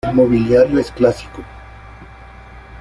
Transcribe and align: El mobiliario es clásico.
El 0.03 0.15
mobiliario 0.15 0.79
es 0.79 0.89
clásico. 0.89 1.43